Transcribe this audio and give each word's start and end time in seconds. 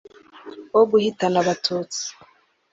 Wo 0.73 0.81
guhitana 0.89 1.37
abatutsi 1.43 2.03